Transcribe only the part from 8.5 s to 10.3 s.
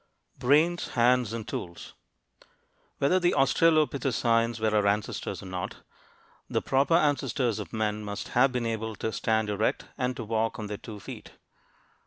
been able to stand erect and to